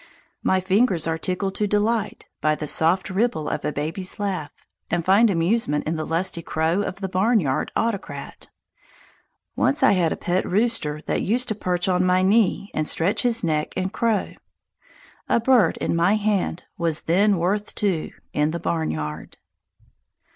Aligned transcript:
My 0.41 0.59
fingers 0.59 1.05
are 1.05 1.19
tickled 1.19 1.53
to 1.53 1.67
delight 1.67 2.25
by 2.41 2.55
the 2.55 2.67
soft 2.67 3.11
ripple 3.11 3.47
of 3.47 3.63
a 3.63 3.71
baby's 3.71 4.19
laugh, 4.19 4.49
and 4.89 5.05
find 5.05 5.29
amusement 5.29 5.85
in 5.85 5.95
the 5.95 6.07
lusty 6.07 6.41
crow 6.41 6.81
of 6.81 6.95
the 7.01 7.07
barnyard 7.07 7.71
autocrat. 7.75 8.49
Once 9.55 9.83
I 9.83 9.91
had 9.91 10.11
a 10.11 10.17
pet 10.17 10.43
rooster 10.43 11.01
that 11.05 11.21
used 11.21 11.49
to 11.49 11.53
perch 11.53 11.87
on 11.87 12.03
my 12.03 12.23
knee 12.23 12.71
and 12.73 12.87
stretch 12.87 13.21
his 13.21 13.43
neck 13.43 13.75
and 13.77 13.93
crow. 13.93 14.33
A 15.29 15.39
bird 15.39 15.77
in 15.77 15.95
my 15.95 16.15
hand 16.15 16.63
was 16.79 17.03
then 17.03 17.37
worth 17.37 17.75
two 17.75 18.09
in 18.33 18.49
the 18.49 18.59
barnyard. 18.59 19.37